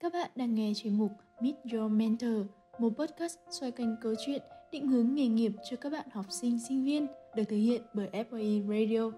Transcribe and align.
Các 0.00 0.12
bạn 0.12 0.30
đang 0.36 0.54
nghe 0.54 0.72
chuyên 0.76 0.98
mục 0.98 1.12
Meet 1.42 1.54
Your 1.72 1.92
Mentor, 1.92 2.46
một 2.78 2.92
podcast 2.98 3.36
xoay 3.50 3.72
quanh 3.72 3.96
câu 4.02 4.14
chuyện 4.26 4.42
định 4.72 4.88
hướng 4.88 5.14
nghề 5.14 5.28
nghiệp 5.28 5.52
cho 5.70 5.76
các 5.76 5.92
bạn 5.92 6.06
học 6.12 6.26
sinh, 6.28 6.58
sinh 6.68 6.84
viên 6.84 7.06
được 7.36 7.44
thực 7.48 7.56
hiện 7.56 7.82
bởi 7.94 8.08
FOE 8.12 8.68
Radio. 8.68 9.10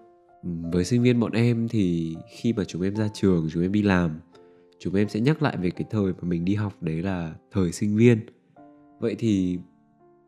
Với 0.71 0.85
sinh 0.85 1.03
viên 1.03 1.19
bọn 1.19 1.31
em 1.31 1.67
thì 1.67 2.15
khi 2.29 2.53
mà 2.53 2.63
chúng 2.63 2.81
em 2.81 2.95
ra 2.95 3.07
trường, 3.13 3.47
chúng 3.53 3.63
em 3.63 3.71
đi 3.71 3.81
làm, 3.81 4.19
chúng 4.79 4.95
em 4.95 5.09
sẽ 5.09 5.19
nhắc 5.19 5.41
lại 5.41 5.57
về 5.57 5.69
cái 5.69 5.87
thời 5.89 6.13
mà 6.13 6.27
mình 6.27 6.45
đi 6.45 6.55
học 6.55 6.73
đấy 6.81 7.01
là 7.01 7.35
thời 7.51 7.71
sinh 7.71 7.95
viên. 7.95 8.19
Vậy 8.99 9.15
thì 9.19 9.59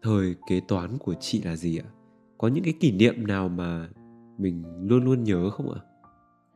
thời 0.02 0.36
kế 0.48 0.62
toán 0.68 0.98
của 0.98 1.14
chị 1.14 1.42
là 1.42 1.56
gì 1.56 1.78
ạ? 1.78 1.88
Có 2.38 2.48
những 2.48 2.64
cái 2.64 2.74
kỷ 2.80 2.92
niệm 2.92 3.28
nào 3.28 3.50
mà 3.50 3.90
mình 4.38 4.64
luôn 4.82 5.06
luôn 5.06 5.24
nhớ 5.24 5.50
không 5.50 5.72
ạ? 5.72 5.82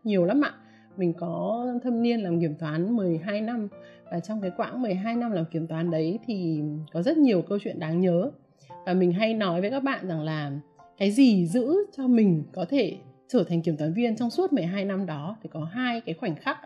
Nhiều 0.04 0.26
lắm 0.26 0.42
ạ 0.42 0.54
mình 1.00 1.14
có 1.14 1.68
thâm 1.84 2.02
niên 2.02 2.20
làm 2.20 2.42
kiểm 2.42 2.56
toán 2.56 2.96
12 2.96 3.42
năm 3.42 3.68
và 4.12 4.20
trong 4.20 4.42
cái 4.42 4.52
quãng 4.58 4.82
12 4.82 5.16
năm 5.16 5.32
làm 5.32 5.46
kiểm 5.46 5.68
toán 5.68 5.92
đấy 5.92 6.20
thì 6.26 6.62
có 6.94 7.02
rất 7.02 7.18
nhiều 7.18 7.42
câu 7.42 7.60
chuyện 7.64 7.80
đáng 7.80 8.02
nhớ. 8.02 8.32
Và 8.86 8.94
mình 8.94 9.12
hay 9.12 9.34
nói 9.34 9.62
với 9.62 9.70
các 9.70 9.84
bạn 9.84 10.08
rằng 10.08 10.24
là 10.24 10.52
cái 10.98 11.12
gì 11.12 11.48
giữ 11.48 11.76
cho 11.98 12.08
mình 12.08 12.44
có 12.54 12.66
thể 12.70 12.98
trở 13.28 13.44
thành 13.44 13.62
kiểm 13.62 13.78
toán 13.78 13.94
viên 13.94 14.16
trong 14.16 14.30
suốt 14.30 14.54
12 14.54 14.86
năm 14.86 15.06
đó 15.06 15.38
thì 15.44 15.50
có 15.54 15.64
hai 15.64 16.02
cái 16.02 16.16
khoảnh 16.16 16.36
khắc. 16.36 16.58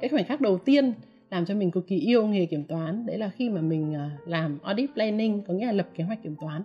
Cái 0.00 0.08
khoảnh 0.08 0.24
khắc 0.24 0.40
đầu 0.40 0.58
tiên 0.58 0.92
làm 1.30 1.44
cho 1.44 1.54
mình 1.54 1.70
cực 1.70 1.86
kỳ 1.86 1.96
yêu 1.96 2.26
nghề 2.26 2.46
kiểm 2.46 2.64
toán 2.64 3.06
đấy 3.06 3.18
là 3.18 3.30
khi 3.30 3.50
mà 3.50 3.60
mình 3.60 3.94
à, 3.94 4.10
làm 4.26 4.58
audit 4.62 4.90
planning 4.94 5.42
có 5.42 5.54
nghĩa 5.54 5.66
là 5.66 5.72
lập 5.72 5.88
kế 5.94 6.04
hoạch 6.04 6.22
kiểm 6.22 6.36
toán. 6.40 6.62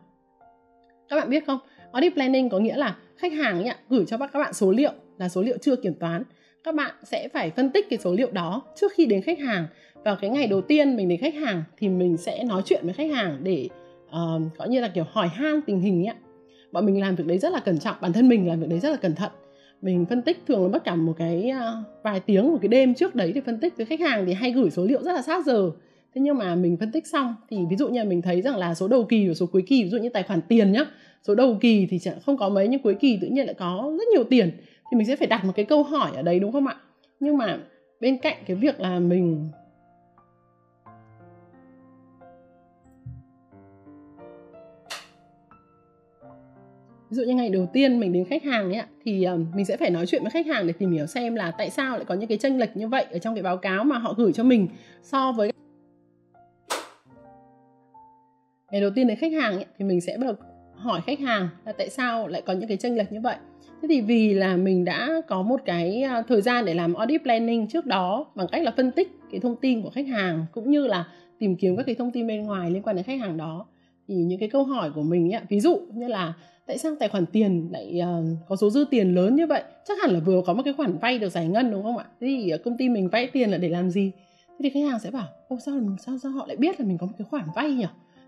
Các 1.09 1.16
bạn 1.16 1.30
biết 1.30 1.45
không? 1.47 1.59
Audit 1.91 2.13
planning 2.13 2.49
có 2.49 2.59
nghĩa 2.59 2.77
là 2.77 2.97
khách 3.17 3.33
hàng 3.33 3.63
ấy, 3.63 3.75
gửi 3.89 4.05
cho 4.07 4.17
các 4.17 4.39
bạn 4.39 4.53
số 4.53 4.71
liệu 4.71 4.91
là 5.17 5.30
số 5.30 5.41
liệu 5.41 5.57
chưa 5.61 5.75
kiểm 5.75 5.93
toán 5.93 6.23
các 6.63 6.76
bạn 6.76 6.95
sẽ 7.03 7.27
phải 7.27 7.49
phân 7.49 7.70
tích 7.70 7.90
cái 7.90 7.99
số 7.99 8.13
liệu 8.13 8.31
đó 8.31 8.62
trước 8.76 8.91
khi 8.95 9.05
đến 9.05 9.22
khách 9.22 9.40
hàng. 9.40 9.66
Vào 10.03 10.16
cái 10.22 10.30
ngày 10.30 10.48
đầu 10.48 10.62
tiên 10.62 10.95
mình 10.95 11.09
đến 11.09 11.20
khách 11.20 11.34
hàng 11.34 11.63
thì 11.77 11.89
mình 11.89 12.17
sẽ 12.17 12.44
nói 12.44 12.62
chuyện 12.66 12.81
với 12.84 12.94
khách 12.94 13.12
hàng 13.12 13.38
để 13.44 13.70
uh, 14.05 14.58
gọi 14.58 14.70
như 14.70 14.81
là 14.81 14.88
kiểu 14.88 15.03
hỏi 15.11 15.28
han 15.28 15.61
tình 15.66 15.80
hình 15.80 16.08
ấy 16.08 16.16
bọn 16.72 16.86
mình 16.86 17.02
làm 17.02 17.16
việc 17.16 17.28
đấy 17.28 17.38
rất 17.38 17.53
là 17.53 17.59
cẩn 17.59 17.80
trọng 17.80 17.95
bản 18.02 18.14
thân 18.14 18.30
mình 18.30 18.47
làm 18.47 18.59
việc 18.59 18.67
đấy 18.70 18.80
rất 18.80 18.89
là 18.89 18.95
cẩn 18.95 19.16
thận. 19.16 19.31
Mình 19.81 20.05
phân 20.09 20.22
tích 20.22 20.38
thường 20.47 20.64
là 20.64 20.67
mất 20.67 20.83
cả 20.83 20.95
một 20.95 21.14
cái 21.17 21.52
uh, 21.52 22.03
vài 22.03 22.20
tiếng 22.20 22.52
một 22.52 22.58
cái 22.61 22.67
đêm 22.67 22.94
trước 22.94 23.16
đấy 23.16 23.31
để 23.31 23.42
phân 23.45 23.59
tích 23.59 23.77
với 23.77 23.86
khách 23.86 24.00
hàng 24.00 24.25
thì 24.25 24.33
hay 24.33 24.52
gửi 24.52 24.70
số 24.70 24.86
liệu 24.86 25.03
rất 25.03 25.14
là 25.14 25.22
sát 25.22 25.45
giờ. 25.45 25.72
Thế 26.16 26.22
nhưng 26.22 26.38
mà 26.38 26.55
mình 26.55 26.77
phân 26.77 26.92
tích 26.92 27.08
xong 27.08 27.36
thì 27.50 27.58
ví 27.70 27.75
dụ 27.75 27.89
như 27.89 28.03
mình 28.03 28.22
thấy 28.22 28.42
rằng 28.42 28.58
là 28.58 28.75
số 28.75 28.88
đầu 28.88 29.03
kỳ 29.03 29.27
và 29.27 29.33
số 29.33 29.45
cuối 29.45 29.64
kỳ 29.67 29.83
ví 29.83 29.89
dụ 29.89 29.98
như 29.98 30.09
tài 30.09 30.23
khoản 30.23 30.42
tiền 30.42 30.72
nhá 30.72 30.86
số 31.27 31.36
đầu 31.36 31.58
kỳ 31.61 31.88
thì 31.89 32.00
chẳng 32.00 32.20
không 32.25 32.38
có 32.38 32.50
mấy 32.50 32.67
nhưng 32.67 32.81
cuối 32.81 32.94
kỳ 32.94 33.17
tự 33.22 33.27
nhiên 33.27 33.45
lại 33.45 33.53
có 33.53 33.95
rất 34.00 34.08
nhiều 34.14 34.23
tiền 34.23 34.52
thì 34.94 34.97
mình 34.97 35.08
sẽ 35.08 35.16
phải 35.16 35.27
đặt 35.27 35.45
một 35.45 35.52
cái 35.55 35.66
câu 35.66 35.83
hỏi 35.83 36.11
ở 36.16 36.22
đấy 36.22 36.39
đúng 36.39 36.52
không 36.52 36.67
ạ? 36.67 36.75
Nhưng 37.19 37.38
mà 37.38 37.58
bên 37.99 38.17
cạnh 38.17 38.38
cái 38.45 38.55
việc 38.55 38.80
là 38.80 38.99
mình 38.99 39.49
ví 47.09 47.16
dụ 47.16 47.23
như 47.23 47.36
ngày 47.36 47.49
đầu 47.49 47.69
tiên 47.73 47.99
mình 47.99 48.14
đến 48.14 48.25
khách 48.25 48.44
hàng 48.44 48.73
ấy 48.73 48.83
thì 49.03 49.23
ờ, 49.23 49.38
mình 49.53 49.66
sẽ 49.66 49.77
phải 49.77 49.89
nói 49.89 50.05
chuyện 50.05 50.21
với 50.21 50.31
khách 50.31 50.45
hàng 50.45 50.67
để 50.67 50.73
tìm 50.73 50.91
hiểu 50.91 51.05
xem 51.05 51.36
là 51.36 51.52
tại 51.58 51.69
sao 51.69 51.95
lại 51.95 52.05
có 52.05 52.16
những 52.16 52.30
cái 52.30 52.38
tranh 52.38 52.58
lệch 52.58 52.77
như 52.77 52.88
vậy 52.88 53.05
ở 53.11 53.19
trong 53.19 53.36
cái 53.36 53.44
báo 53.44 53.58
cáo 53.58 53.83
mà 53.83 53.97
họ 53.97 54.14
gửi 54.17 54.33
cho 54.33 54.44
mình 54.44 54.67
so 55.03 55.31
với 55.31 55.52
ngày 58.71 58.81
đầu 58.81 58.89
tiên 58.95 59.08
đến 59.08 59.17
khách 59.17 59.33
hàng 59.33 59.55
ấy, 59.55 59.66
thì 59.77 59.86
mình 59.86 60.02
sẽ 60.02 60.17
bắt 60.17 60.25
đầu 60.25 60.36
hỏi 60.75 61.02
khách 61.05 61.19
hàng 61.19 61.49
là 61.66 61.71
tại 61.71 61.89
sao 61.89 62.27
lại 62.27 62.41
có 62.41 62.53
những 62.53 62.67
cái 62.67 62.77
tranh 62.77 62.95
lệch 62.95 63.11
như 63.11 63.21
vậy. 63.21 63.35
Thế 63.81 63.88
thì 63.89 64.02
vì 64.02 64.33
là 64.33 64.57
mình 64.57 64.85
đã 64.85 65.21
có 65.27 65.41
một 65.41 65.59
cái 65.65 66.02
à, 66.02 66.21
thời 66.27 66.41
gian 66.41 66.65
để 66.65 66.73
làm 66.73 66.93
audit 66.93 67.23
planning 67.23 67.67
trước 67.67 67.85
đó 67.85 68.25
bằng 68.35 68.47
cách 68.52 68.63
là 68.63 68.71
phân 68.77 68.91
tích 68.91 69.11
cái 69.31 69.39
thông 69.39 69.55
tin 69.55 69.81
của 69.81 69.89
khách 69.89 70.07
hàng 70.07 70.45
cũng 70.52 70.71
như 70.71 70.88
là 70.88 71.07
tìm 71.39 71.55
kiếm 71.55 71.77
các 71.77 71.85
cái 71.85 71.95
thông 71.95 72.11
tin 72.11 72.27
bên 72.27 72.43
ngoài 72.43 72.71
liên 72.71 72.81
quan 72.81 72.95
đến 72.95 73.05
khách 73.05 73.19
hàng 73.19 73.38
đó. 73.38 73.65
Thì 74.07 74.15
những 74.15 74.39
cái 74.39 74.49
câu 74.49 74.63
hỏi 74.63 74.91
của 74.95 75.03
mình 75.03 75.35
ấy, 75.35 75.41
ví 75.49 75.59
dụ 75.59 75.80
như 75.93 76.07
là 76.07 76.33
tại 76.67 76.77
sao 76.77 76.95
tài 76.99 77.09
khoản 77.09 77.25
tiền 77.25 77.69
lại 77.71 78.02
uh, 78.02 78.37
có 78.48 78.55
số 78.55 78.69
dư 78.69 78.86
tiền 78.92 79.15
lớn 79.15 79.36
như 79.36 79.48
vậy? 79.48 79.64
Chắc 79.87 79.98
hẳn 80.02 80.11
là 80.11 80.19
vừa 80.19 80.42
có 80.45 80.53
một 80.53 80.61
cái 80.65 80.73
khoản 80.73 80.98
vay 80.98 81.19
được 81.19 81.30
giải 81.30 81.48
ngân 81.48 81.71
đúng 81.71 81.83
không 81.83 81.98
ạ? 81.98 82.05
Thế 82.21 82.27
thì 82.27 82.52
công 82.65 82.77
ty 82.77 82.89
mình 82.89 83.09
vay 83.09 83.27
tiền 83.27 83.49
là 83.49 83.58
để 83.58 83.69
làm 83.69 83.89
gì? 83.89 84.11
Thế 84.48 84.55
thì 84.64 84.69
khách 84.69 84.89
hàng 84.89 84.99
sẽ 84.99 85.11
bảo 85.11 85.27
ô 85.48 85.58
sao 85.65 85.75
sao 85.99 86.17
sao 86.17 86.31
họ 86.31 86.45
lại 86.48 86.58
biết 86.58 86.80
là 86.80 86.86
mình 86.86 86.98
có 86.98 87.05
một 87.05 87.14
cái 87.17 87.25
khoản 87.30 87.45
vay 87.55 87.71
nhỉ? 87.71 87.86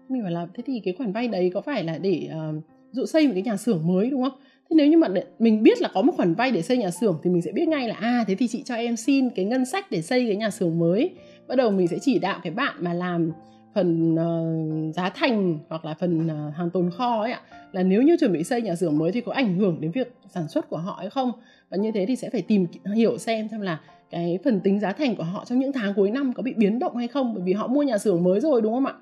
Mình 0.09 0.23
bảo 0.23 0.31
là 0.31 0.47
thế 0.53 0.63
thì 0.65 0.81
cái 0.85 0.93
khoản 0.97 1.11
vay 1.11 1.27
đấy 1.27 1.51
có 1.53 1.61
phải 1.61 1.83
là 1.83 1.97
để 1.97 2.27
ờ, 2.31 2.49
uh, 2.57 2.63
dụ 2.91 3.05
xây 3.05 3.27
một 3.27 3.33
cái 3.33 3.43
nhà 3.43 3.57
xưởng 3.57 3.87
mới 3.87 4.09
đúng 4.09 4.23
không? 4.23 4.39
Thế 4.69 4.75
nếu 4.75 4.87
như 4.87 4.97
mà 4.97 5.07
mình 5.39 5.63
biết 5.63 5.81
là 5.81 5.89
có 5.93 6.01
một 6.01 6.13
khoản 6.15 6.33
vay 6.33 6.51
để 6.51 6.61
xây 6.61 6.77
nhà 6.77 6.91
xưởng 6.91 7.19
thì 7.23 7.29
mình 7.29 7.41
sẽ 7.41 7.51
biết 7.51 7.67
ngay 7.67 7.87
là 7.87 7.95
à 7.95 8.23
thế 8.27 8.35
thì 8.35 8.47
chị 8.47 8.63
cho 8.63 8.75
em 8.75 8.95
xin 8.95 9.29
cái 9.29 9.45
ngân 9.45 9.65
sách 9.65 9.91
để 9.91 10.01
xây 10.01 10.25
cái 10.27 10.35
nhà 10.35 10.49
xưởng 10.49 10.79
mới. 10.79 11.09
Bắt 11.47 11.55
đầu 11.55 11.71
mình 11.71 11.87
sẽ 11.87 11.97
chỉ 12.01 12.19
đạo 12.19 12.39
cái 12.43 12.53
bạn 12.53 12.75
mà 12.79 12.93
làm 12.93 13.31
phần 13.75 14.13
uh, 14.13 14.95
giá 14.95 15.09
thành 15.09 15.59
hoặc 15.69 15.85
là 15.85 15.93
phần 15.99 16.27
uh, 16.27 16.55
hàng 16.55 16.69
tồn 16.69 16.89
kho 16.91 17.21
ấy 17.21 17.31
ạ. 17.31 17.41
Là 17.71 17.83
nếu 17.83 18.01
như 18.01 18.17
chuẩn 18.19 18.33
bị 18.33 18.43
xây 18.43 18.61
nhà 18.61 18.75
xưởng 18.75 18.97
mới 18.97 19.11
thì 19.11 19.21
có 19.21 19.31
ảnh 19.31 19.55
hưởng 19.55 19.81
đến 19.81 19.91
việc 19.91 20.13
sản 20.29 20.47
xuất 20.47 20.69
của 20.69 20.77
họ 20.77 20.95
hay 20.99 21.09
không? 21.09 21.31
Và 21.69 21.77
như 21.77 21.91
thế 21.91 22.05
thì 22.05 22.15
sẽ 22.15 22.29
phải 22.29 22.41
tìm 22.41 22.65
hiểu 22.95 23.17
xem 23.17 23.47
xem 23.51 23.61
là 23.61 23.79
cái 24.11 24.39
phần 24.43 24.59
tính 24.59 24.79
giá 24.79 24.91
thành 24.91 25.15
của 25.15 25.23
họ 25.23 25.45
trong 25.45 25.59
những 25.59 25.71
tháng 25.71 25.93
cuối 25.93 26.11
năm 26.11 26.33
có 26.33 26.43
bị 26.43 26.53
biến 26.57 26.79
động 26.79 26.97
hay 26.97 27.07
không? 27.07 27.33
Bởi 27.33 27.43
vì 27.43 27.53
họ 27.53 27.67
mua 27.67 27.83
nhà 27.83 27.97
xưởng 27.97 28.23
mới 28.23 28.39
rồi 28.39 28.61
đúng 28.61 28.73
không 28.73 28.85
ạ? 28.85 28.93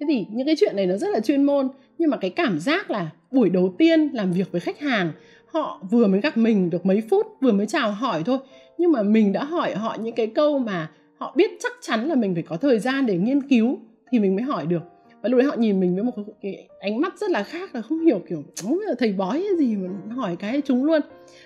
Thế 0.00 0.06
thì 0.08 0.26
những 0.30 0.46
cái 0.46 0.54
chuyện 0.58 0.76
này 0.76 0.86
nó 0.86 0.96
rất 0.96 1.08
là 1.10 1.20
chuyên 1.20 1.42
môn, 1.42 1.68
nhưng 1.98 2.10
mà 2.10 2.16
cái 2.16 2.30
cảm 2.30 2.58
giác 2.58 2.90
là 2.90 3.10
buổi 3.30 3.50
đầu 3.50 3.74
tiên 3.78 4.08
làm 4.12 4.32
việc 4.32 4.52
với 4.52 4.60
khách 4.60 4.80
hàng, 4.80 5.12
họ 5.52 5.82
vừa 5.90 6.06
mới 6.06 6.20
gặp 6.20 6.36
mình 6.36 6.70
được 6.70 6.86
mấy 6.86 7.02
phút, 7.10 7.26
vừa 7.40 7.52
mới 7.52 7.66
chào 7.66 7.92
hỏi 7.92 8.22
thôi, 8.26 8.38
nhưng 8.78 8.92
mà 8.92 9.02
mình 9.02 9.32
đã 9.32 9.44
hỏi 9.44 9.74
họ 9.74 9.96
những 10.02 10.14
cái 10.14 10.26
câu 10.26 10.58
mà 10.58 10.90
họ 11.18 11.34
biết 11.36 11.50
chắc 11.62 11.72
chắn 11.80 12.08
là 12.08 12.14
mình 12.14 12.34
phải 12.34 12.42
có 12.42 12.56
thời 12.56 12.78
gian 12.78 13.06
để 13.06 13.18
nghiên 13.18 13.48
cứu 13.48 13.78
thì 14.10 14.18
mình 14.18 14.36
mới 14.36 14.44
hỏi 14.44 14.66
được. 14.66 14.82
Và 15.22 15.28
lúc 15.28 15.38
đấy 15.38 15.48
họ 15.48 15.56
nhìn 15.56 15.80
mình 15.80 15.94
với 15.94 16.04
một 16.04 16.12
cái 16.42 16.68
ánh 16.80 17.00
mắt 17.00 17.18
rất 17.18 17.30
là 17.30 17.42
khác, 17.42 17.74
là 17.74 17.82
không 17.82 18.00
hiểu 18.00 18.20
kiểu 18.28 18.42
không 18.62 18.72
biết 18.72 18.84
là 18.86 18.94
thầy 18.98 19.12
bói 19.12 19.40
hay 19.40 19.56
gì 19.58 19.76
mà 19.76 20.14
hỏi 20.14 20.36
cái 20.36 20.60
chúng 20.64 20.84
luôn. 20.84 21.00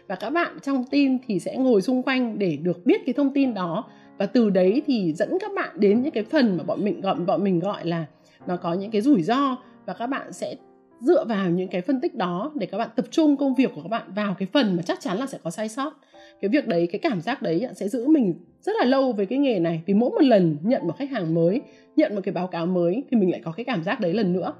Và 0.08 0.14
các 0.14 0.30
bạn 0.30 0.58
trong 0.62 0.84
team 0.90 1.18
thì 1.26 1.40
sẽ 1.40 1.56
ngồi 1.56 1.82
xung 1.82 2.02
quanh 2.02 2.38
để 2.38 2.56
được 2.56 2.86
biết 2.86 3.00
cái 3.06 3.12
thông 3.12 3.34
tin 3.34 3.54
đó. 3.54 3.84
Và 4.18 4.26
từ 4.26 4.50
đấy 4.50 4.82
thì 4.86 5.12
dẫn 5.12 5.38
các 5.40 5.50
bạn 5.56 5.68
đến 5.80 6.02
những 6.02 6.12
cái 6.12 6.24
phần 6.24 6.56
mà 6.56 6.64
bọn 6.64 6.84
mình 6.84 7.00
gọi, 7.00 7.14
bọn 7.14 7.44
mình 7.44 7.58
gọi 7.58 7.86
là 7.86 8.04
nó 8.46 8.56
có 8.56 8.74
những 8.74 8.90
cái 8.90 9.00
rủi 9.00 9.22
ro 9.22 9.56
và 9.86 9.92
các 9.92 10.06
bạn 10.06 10.32
sẽ 10.32 10.56
dựa 11.00 11.24
vào 11.24 11.50
những 11.50 11.68
cái 11.68 11.80
phân 11.80 12.00
tích 12.00 12.14
đó 12.14 12.52
để 12.54 12.66
các 12.66 12.78
bạn 12.78 12.88
tập 12.96 13.04
trung 13.10 13.36
công 13.36 13.54
việc 13.54 13.70
của 13.74 13.82
các 13.82 13.88
bạn 13.88 14.12
vào 14.14 14.34
cái 14.38 14.48
phần 14.52 14.76
mà 14.76 14.82
chắc 14.82 15.00
chắn 15.00 15.18
là 15.18 15.26
sẽ 15.26 15.38
có 15.44 15.50
sai 15.50 15.68
sót. 15.68 15.92
Cái 16.40 16.48
việc 16.48 16.68
đấy, 16.68 16.88
cái 16.92 16.98
cảm 16.98 17.20
giác 17.20 17.42
đấy 17.42 17.66
sẽ 17.76 17.88
giữ 17.88 18.08
mình 18.08 18.34
rất 18.60 18.72
là 18.78 18.84
lâu 18.84 19.12
với 19.12 19.26
cái 19.26 19.38
nghề 19.38 19.58
này. 19.58 19.82
Vì 19.86 19.94
mỗi 19.94 20.10
một 20.10 20.22
lần 20.22 20.56
nhận 20.62 20.86
một 20.86 20.96
khách 20.98 21.10
hàng 21.10 21.34
mới, 21.34 21.60
nhận 21.96 22.14
một 22.14 22.20
cái 22.24 22.32
báo 22.32 22.46
cáo 22.46 22.66
mới 22.66 23.02
thì 23.10 23.16
mình 23.16 23.30
lại 23.30 23.40
có 23.44 23.52
cái 23.52 23.64
cảm 23.64 23.82
giác 23.82 24.00
đấy 24.00 24.14
lần 24.14 24.32
nữa. 24.32 24.52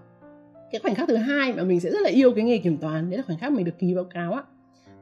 Cái 0.70 0.80
khoảnh 0.80 0.94
khắc 0.94 1.08
thứ 1.08 1.16
hai 1.16 1.52
mà 1.52 1.62
mình 1.62 1.80
sẽ 1.80 1.90
rất 1.90 2.02
là 2.02 2.10
yêu 2.10 2.32
cái 2.32 2.44
nghề 2.44 2.58
kiểm 2.58 2.76
toán, 2.76 3.10
đấy 3.10 3.16
là 3.16 3.22
khoảnh 3.26 3.38
khắc 3.38 3.52
mình 3.52 3.64
được 3.64 3.78
ký 3.78 3.94
báo 3.94 4.04
cáo 4.04 4.32
á. 4.32 4.42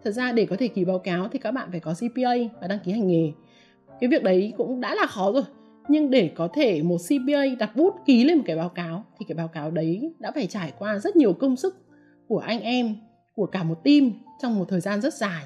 Thật 0.04 0.10
ra 0.10 0.32
để 0.32 0.46
có 0.46 0.56
thể 0.58 0.68
ký 0.68 0.84
báo 0.84 0.98
cáo 0.98 1.28
thì 1.28 1.38
các 1.38 1.50
bạn 1.50 1.68
phải 1.70 1.80
có 1.80 1.94
CPA 1.94 2.34
và 2.60 2.66
đăng 2.68 2.78
ký 2.84 2.92
hành 2.92 3.08
nghề. 3.08 3.32
Cái 4.00 4.10
việc 4.10 4.22
đấy 4.22 4.52
cũng 4.56 4.80
đã 4.80 4.94
là 4.94 5.06
khó 5.06 5.32
rồi 5.32 5.42
nhưng 5.88 6.10
để 6.10 6.30
có 6.34 6.48
thể 6.54 6.82
một 6.82 6.96
CPA 7.08 7.42
đặt 7.58 7.76
bút 7.76 7.94
ký 8.06 8.24
lên 8.24 8.36
một 8.36 8.44
cái 8.46 8.56
báo 8.56 8.68
cáo, 8.68 9.04
thì 9.18 9.26
cái 9.28 9.36
báo 9.36 9.48
cáo 9.48 9.70
đấy 9.70 10.14
đã 10.18 10.32
phải 10.32 10.46
trải 10.46 10.72
qua 10.78 10.98
rất 10.98 11.16
nhiều 11.16 11.32
công 11.32 11.56
sức 11.56 11.76
của 12.28 12.38
anh 12.38 12.60
em, 12.60 12.94
của 13.34 13.46
cả 13.46 13.62
một 13.62 13.84
team 13.84 14.10
trong 14.42 14.58
một 14.58 14.64
thời 14.68 14.80
gian 14.80 15.00
rất 15.00 15.14
dài. 15.14 15.44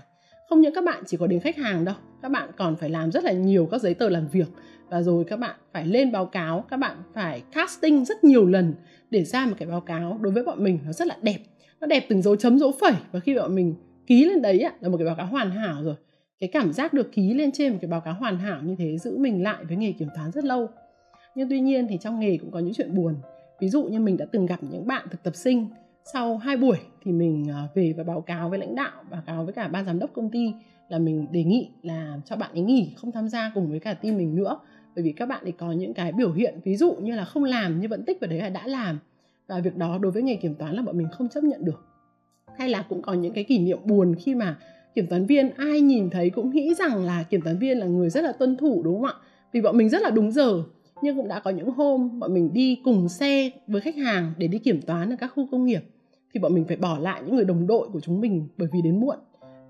Không 0.49 0.61
những 0.61 0.75
các 0.75 0.85
bạn 0.85 1.03
chỉ 1.07 1.17
có 1.17 1.27
đến 1.27 1.41
khách 1.41 1.57
hàng 1.57 1.85
đâu, 1.85 1.95
các 2.23 2.31
bạn 2.31 2.51
còn 2.57 2.77
phải 2.77 2.91
làm 2.91 3.13
rất 3.13 3.25
là 3.25 3.33
nhiều 3.33 3.69
các 3.71 3.83
giấy 3.83 3.95
tờ 3.95 4.09
làm 4.09 4.29
việc. 4.29 4.49
Và 4.89 5.03
rồi 5.03 5.25
các 5.25 5.39
bạn 5.39 5.57
phải 5.73 5.87
lên 5.87 6.13
báo 6.13 6.27
cáo, 6.27 6.65
các 6.71 6.77
bạn 6.77 6.97
phải 7.15 7.43
casting 7.53 8.05
rất 8.05 8.25
nhiều 8.25 8.47
lần 8.47 8.75
để 9.11 9.25
ra 9.25 9.47
một 9.47 9.55
cái 9.59 9.69
báo 9.69 9.81
cáo 9.81 10.19
đối 10.21 10.33
với 10.33 10.45
bọn 10.45 10.65
mình 10.65 10.79
nó 10.87 10.93
rất 10.93 11.07
là 11.07 11.17
đẹp. 11.23 11.39
Nó 11.81 11.87
đẹp 11.87 12.07
từng 12.09 12.23
dấu 12.23 12.37
chấm 12.37 12.59
dấu 12.59 12.73
phẩy. 12.81 12.93
Và 13.13 13.21
khi 13.21 13.35
bọn 13.35 13.55
mình 13.55 13.75
ký 14.07 14.25
lên 14.25 14.43
đấy 14.43 14.65
là 14.81 14.89
một 14.89 14.97
cái 14.97 15.07
báo 15.07 15.17
cáo 15.17 15.27
hoàn 15.27 15.51
hảo 15.51 15.83
rồi 15.83 15.95
cái 16.41 16.49
cảm 16.49 16.73
giác 16.73 16.93
được 16.93 17.13
ký 17.13 17.35
lên 17.35 17.53
trên 17.53 17.73
một 17.73 17.79
cái 17.81 17.91
báo 17.91 18.01
cáo 18.01 18.15
hoàn 18.15 18.39
hảo 18.39 18.63
như 18.63 18.75
thế 18.79 18.99
giữ 18.99 19.19
mình 19.19 19.43
lại 19.43 19.65
với 19.65 19.77
nghề 19.77 19.93
kiểm 19.93 20.09
toán 20.15 20.33
rất 20.33 20.45
lâu. 20.45 20.69
Nhưng 21.35 21.49
tuy 21.49 21.61
nhiên 21.61 21.87
thì 21.89 21.99
trong 21.99 22.21
nghề 22.21 22.39
cũng 22.39 22.51
có 22.51 22.59
những 22.59 22.75
chuyện 22.75 22.95
buồn. 22.95 23.15
Ví 23.61 23.69
dụ 23.69 23.85
như 23.85 24.01
mình 24.01 24.17
đã 24.17 24.27
từng 24.33 24.47
gặp 24.47 24.61
những 24.63 24.87
bạn 24.87 25.07
thực 25.11 25.23
tập 25.23 25.37
sinh, 25.37 25.67
sau 26.13 26.37
hai 26.37 26.57
buổi 26.57 26.77
thì 27.03 27.13
mình 27.13 27.51
à, 27.51 27.69
về 27.75 27.95
và 27.97 28.05
báo 28.05 28.21
cáo 28.21 28.49
với 28.49 28.59
lãnh 28.59 28.75
đạo, 28.75 29.03
báo 29.11 29.23
cáo 29.27 29.45
với 29.45 29.53
cả 29.53 29.69
ban 29.69 29.85
giám 29.85 29.99
đốc 29.99 30.13
công 30.13 30.31
ty 30.31 30.53
là 30.89 30.99
mình 30.99 31.27
đề 31.33 31.45
nghị 31.45 31.69
là 31.83 32.19
cho 32.25 32.37
bạn 32.37 32.51
ấy 32.53 32.61
nghỉ, 32.61 32.93
không 32.97 33.13
tham 33.13 33.29
gia 33.29 33.53
cùng 33.55 33.71
với 33.71 33.81
cả 33.81 33.95
team 33.95 34.17
mình 34.17 34.35
nữa. 34.37 34.59
Bởi 34.95 35.05
vì 35.05 35.13
các 35.13 35.27
bạn 35.27 35.45
ấy 35.45 35.53
có 35.53 35.73
những 35.73 35.95
cái 35.95 36.13
biểu 36.13 36.33
hiện, 36.33 36.61
ví 36.65 36.77
dụ 36.77 36.95
như 36.95 37.15
là 37.15 37.25
không 37.25 37.45
làm 37.45 37.81
nhưng 37.81 37.91
vẫn 37.91 38.05
tích 38.05 38.21
vào 38.21 38.31
đấy 38.31 38.39
là 38.39 38.49
đã 38.49 38.67
làm. 38.67 38.99
Và 39.47 39.61
việc 39.61 39.77
đó 39.77 39.99
đối 39.99 40.13
với 40.13 40.23
nghề 40.23 40.37
kiểm 40.37 40.55
toán 40.55 40.75
là 40.75 40.83
bọn 40.83 40.99
mình 40.99 41.09
không 41.13 41.29
chấp 41.29 41.45
nhận 41.45 41.65
được. 41.65 41.87
Hay 42.59 42.69
là 42.69 42.83
cũng 42.89 43.03
có 43.03 43.13
những 43.13 43.33
cái 43.33 43.45
kỷ 43.45 43.59
niệm 43.59 43.79
buồn 43.85 44.15
khi 44.15 44.35
mà 44.35 44.59
kiểm 44.95 45.07
toán 45.07 45.27
viên 45.27 45.51
ai 45.51 45.81
nhìn 45.81 46.11
thấy 46.11 46.31
cũng 46.31 46.51
nghĩ 46.51 46.75
rằng 46.75 47.05
là 47.05 47.23
kiểm 47.23 47.41
toán 47.41 47.59
viên 47.59 47.79
là 47.79 47.87
người 47.87 48.11
rất 48.11 48.25
là 48.25 48.33
tuân 48.33 48.57
thủ 48.57 48.83
đúng 48.85 48.95
không 48.95 49.05
ạ? 49.05 49.15
Vì 49.53 49.61
bọn 49.61 49.77
mình 49.77 49.89
rất 49.89 50.03
là 50.03 50.11
đúng 50.11 50.33
giờ 50.33 50.63
nhưng 51.03 51.17
cũng 51.17 51.29
đã 51.29 51.41
có 51.41 51.51
những 51.51 51.71
hôm 51.71 52.19
bọn 52.19 52.35
mình 52.35 52.53
đi 52.53 52.79
cùng 52.85 53.09
xe 53.09 53.51
với 53.67 53.81
khách 53.81 53.97
hàng 53.97 54.33
để 54.39 54.47
đi 54.47 54.59
kiểm 54.59 54.81
toán 54.83 55.11
ở 55.11 55.17
các 55.17 55.33
khu 55.35 55.49
công 55.51 55.65
nghiệp 55.65 55.83
thì 56.35 56.41
bọn 56.41 56.55
mình 56.55 56.65
phải 56.65 56.77
bỏ 56.77 56.99
lại 56.99 57.23
những 57.27 57.37
người 57.37 57.45
đồng 57.45 57.67
đội 57.67 57.89
của 57.93 58.01
chúng 58.01 58.21
mình 58.21 58.49
bởi 58.57 58.69
vì 58.73 58.83
đến 58.83 59.01
muộn. 59.01 59.17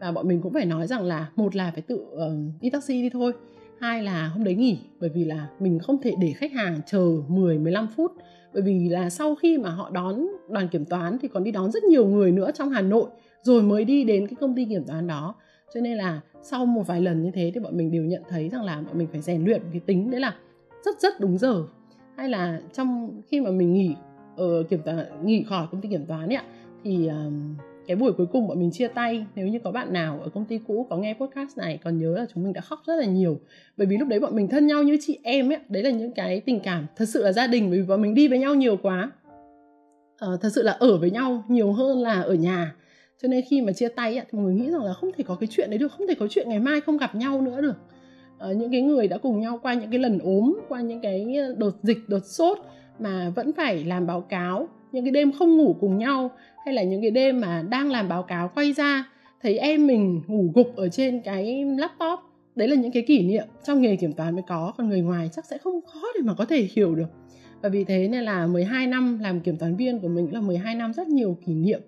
Và 0.00 0.12
bọn 0.12 0.28
mình 0.28 0.40
cũng 0.40 0.52
phải 0.52 0.67
nói 0.67 0.87
rằng 0.87 1.02
là 1.02 1.28
một 1.37 1.56
là 1.56 1.70
phải 1.70 1.82
tự 1.82 1.96
uh, 1.96 2.61
đi 2.61 2.70
taxi 2.70 3.02
đi 3.02 3.11
thôi 3.11 3.32
hai 3.81 4.02
là 4.02 4.28
hôm 4.28 4.44
đấy 4.44 4.55
nghỉ 4.55 4.78
bởi 5.00 5.11
vì 5.14 5.25
là 5.25 5.49
mình 5.61 5.78
không 5.78 6.02
thể 6.02 6.14
để 6.20 6.32
khách 6.32 6.52
hàng 6.52 6.81
chờ 6.87 7.16
10 7.28 7.58
15 7.58 7.88
phút 7.96 8.12
bởi 8.55 8.62
vì 8.62 8.88
là 8.88 9.11
sau 9.11 9.35
khi 9.35 9.58
mà 9.58 9.70
họ 9.70 9.91
đón 9.91 10.26
đoàn 10.49 10.69
kiểm 10.69 10.85
toán 10.85 11.19
thì 11.23 11.29
còn 11.29 11.44
đi 11.44 11.50
đón 11.50 11.70
rất 11.70 11.85
nhiều 11.85 12.06
người 12.06 12.32
nữa 12.32 12.50
trong 12.55 12.70
Hà 12.70 12.81
Nội 12.81 13.11
rồi 13.43 13.62
mới 13.62 13.85
đi 13.85 14.05
đến 14.05 14.26
cái 14.26 14.37
công 14.41 14.56
ty 14.56 14.64
kiểm 14.64 14.85
toán 14.85 15.06
đó. 15.06 15.35
Cho 15.75 15.81
nên 15.81 15.97
là 15.97 16.20
sau 16.43 16.67
một 16.67 16.87
vài 16.87 17.00
lần 17.00 17.23
như 17.23 17.31
thế 17.35 17.50
thì 17.55 17.61
bọn 17.61 17.76
mình 17.76 17.91
đều 17.91 18.05
nhận 18.05 18.23
thấy 18.29 18.49
rằng 18.49 18.64
là 18.64 18.82
bọn 18.87 18.99
mình 18.99 19.08
phải 19.12 19.20
rèn 19.20 19.44
luyện 19.44 19.62
cái 19.73 19.81
tính 19.87 20.11
đấy 20.11 20.20
là 20.20 20.35
rất 20.85 21.00
rất 21.00 21.20
đúng 21.20 21.38
giờ. 21.38 21.64
Hay 22.17 22.29
là 22.29 22.61
trong 22.73 23.20
khi 23.29 23.41
mà 23.41 23.50
mình 23.50 23.75
nghỉ 23.75 23.94
ở 24.37 24.62
kiểm 24.62 24.81
toán 24.85 25.26
nghỉ 25.26 25.44
khỏi 25.49 25.67
công 25.73 25.81
ty 25.81 25.88
kiểm 25.88 26.06
toán 26.06 26.29
ấy 26.29 26.37
ạ 26.37 26.44
thì 26.85 27.08
uh, 27.08 27.32
cái 27.90 27.96
buổi 27.96 28.12
cuối 28.12 28.26
cùng 28.26 28.48
bọn 28.48 28.60
mình 28.60 28.70
chia 28.70 28.88
tay 28.88 29.26
nếu 29.34 29.48
như 29.48 29.58
có 29.58 29.72
bạn 29.72 29.92
nào 29.92 30.20
ở 30.22 30.28
công 30.28 30.44
ty 30.44 30.58
cũ 30.66 30.87
có 30.90 30.96
nghe 30.96 31.14
podcast 31.14 31.58
này 31.58 31.78
còn 31.84 31.98
nhớ 31.98 32.14
là 32.16 32.26
chúng 32.34 32.44
mình 32.44 32.52
đã 32.52 32.60
khóc 32.60 32.81
rất 32.87 32.96
là 32.96 33.04
nhiều. 33.04 33.40
Bởi 33.76 33.87
vì 33.87 33.96
lúc 33.96 34.08
đấy 34.08 34.20
bọn 34.20 34.37
mình 34.37 34.48
thân 34.48 34.66
nhau 34.66 34.82
như 34.82 34.98
chị 35.00 35.19
em 35.22 35.52
ấy 35.52 35.58
đấy 35.69 35.82
là 35.82 35.90
những 35.90 36.12
cái 36.12 36.40
tình 36.40 36.60
cảm 36.60 36.87
thật 36.96 37.04
sự 37.08 37.22
là 37.22 37.32
gia 37.32 37.46
đình 37.46 37.70
bởi 37.70 37.81
vì 37.81 37.87
bọn 37.87 38.02
mình 38.02 38.14
đi 38.14 38.28
với 38.28 38.38
nhau 38.38 38.54
nhiều 38.54 38.76
quá. 38.76 39.10
À, 40.19 40.28
thật 40.40 40.48
sự 40.54 40.62
là 40.62 40.72
ở 40.72 40.98
với 40.98 41.10
nhau 41.10 41.44
nhiều 41.48 41.72
hơn 41.72 42.02
là 42.02 42.20
ở 42.20 42.34
nhà. 42.34 42.75
Cho 43.22 43.28
nên 43.28 43.44
khi 43.50 43.60
mà 43.60 43.72
chia 43.72 43.88
tay 43.88 44.16
ấy, 44.16 44.26
thì 44.31 44.38
mọi 44.38 44.44
người 44.44 44.54
nghĩ 44.54 44.70
rằng 44.70 44.84
là 44.84 44.92
không 44.92 45.10
thể 45.16 45.25
có 45.25 45.34
cái 45.34 45.48
chuyện 45.50 45.70
đấy 45.70 45.78
được 45.78 45.92
không 45.92 46.06
thể 46.06 46.14
có 46.14 46.26
chuyện 46.31 46.48
ngày 46.48 46.58
mai 46.58 46.81
không 46.81 46.96
gặp 46.96 47.14
nhau 47.14 47.40
nữa 47.40 47.60
được. 47.60 47.76
À, 48.38 48.48
những 48.52 48.72
cái 48.72 48.82
người 48.82 49.08
đã 49.08 49.19
cùng 49.19 49.40
nhau 49.40 49.58
qua 49.62 49.75
những 49.75 49.90
cái 49.90 49.98
lần 49.98 50.19
ốm 50.19 50.60
qua 50.69 50.81
những 50.81 51.00
cái 51.00 51.37
đột 51.56 51.75
dịch 51.82 51.98
đột 52.08 52.25
sốt 52.25 52.58
mà 52.98 53.32
vẫn 53.34 53.52
phải 53.52 53.84
làm 53.84 54.06
báo 54.06 54.20
cáo 54.20 54.69
những 54.92 55.04
cái 55.04 55.12
đêm 55.12 55.32
không 55.32 55.56
ngủ 55.56 55.76
cùng 55.81 55.98
nhau, 55.98 56.31
hay 56.64 56.75
là 56.75 56.82
những 56.82 57.00
cái 57.00 57.10
đêm 57.10 57.40
mà 57.40 57.64
đang 57.70 57.90
làm 57.90 58.08
báo 58.08 58.22
cáo 58.22 58.50
quay 58.54 58.72
ra, 58.72 59.04
thấy 59.42 59.58
em 59.58 59.87
mình 59.87 60.22
ngủ 60.26 60.50
gục 60.54 60.76
ở 60.76 60.88
trên 60.88 61.20
cái 61.20 61.64
laptop. 61.64 62.20
Đấy 62.56 62.69
là 62.69 62.76
những 62.76 62.92
cái 62.92 63.02
kỷ 63.02 63.22
niệm 63.22 63.46
trong 63.64 63.82
nghề 63.82 63.96
kiểm 63.96 64.12
toán 64.12 64.34
mới 64.34 64.42
có, 64.48 64.72
còn 64.78 64.88
người 64.88 65.00
ngoài 65.00 65.31
chắc 65.32 65.44
sẽ 65.44 65.58
không 65.58 65.81
khó 65.87 66.02
để 66.14 66.20
mà 66.25 66.34
có 66.34 66.44
thể 66.44 66.69
hiểu 66.75 66.94
được. 66.94 67.08
Và 67.62 67.69
vì 67.69 67.84
thế 67.84 68.08
nên 68.08 68.25
là 68.25 68.46
12 68.46 68.87
năm 68.87 69.19
làm 69.22 69.40
kiểm 69.40 69.56
toán 69.56 69.76
viên 69.76 70.00
của 70.00 70.08
mình 70.08 70.32
là 70.32 70.40
12 70.40 70.75
năm 70.75 70.92
rất 70.92 71.08
nhiều 71.08 71.37
kỷ 71.46 71.54
niệm 71.54 71.81